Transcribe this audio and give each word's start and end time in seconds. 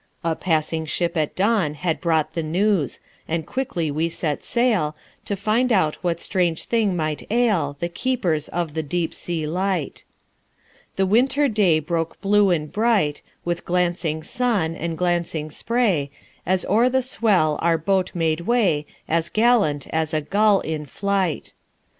A 0.23 0.35
passing 0.35 0.87
ship 0.87 1.15
at 1.15 1.35
dawn 1.35 1.75
had 1.75 2.01
brought 2.01 2.33
The 2.33 2.41
news; 2.41 2.99
and 3.27 3.45
quickly 3.45 3.91
we 3.91 4.09
set 4.09 4.43
sail, 4.43 4.95
To 5.25 5.35
find 5.35 5.71
out 5.71 6.03
what 6.03 6.19
strange 6.19 6.63
thing 6.63 6.95
might 6.95 7.31
ail 7.31 7.77
The 7.79 7.87
keepers 7.87 8.47
of 8.47 8.73
the 8.73 8.81
deep 8.81 9.13
sea 9.13 9.45
light. 9.45 10.03
The 10.95 11.05
Winter 11.05 11.47
day 11.47 11.77
broke 11.79 12.19
blue 12.19 12.49
and 12.49 12.71
bright, 12.71 13.21
With 13.45 13.63
glancing 13.63 14.23
sun 14.23 14.75
and 14.75 14.97
glancing 14.97 15.51
spray, 15.51 16.09
As 16.47 16.65
o'er 16.65 16.89
the 16.89 17.03
swell 17.03 17.59
our 17.61 17.77
boat 17.77 18.09
made 18.15 18.41
way, 18.41 18.87
As 19.07 19.29
gallant 19.29 19.85
as 19.91 20.15
a 20.15 20.21
gull 20.21 20.61
in 20.61 20.87
flight. 20.87 21.53